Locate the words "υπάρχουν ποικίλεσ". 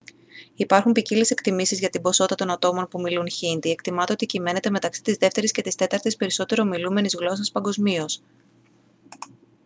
0.55-1.31